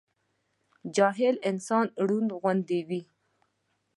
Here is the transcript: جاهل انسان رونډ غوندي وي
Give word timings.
جاهل 0.95 1.35
انسان 1.49 1.85
رونډ 2.07 2.29
غوندي 2.41 2.79
وي 2.87 3.01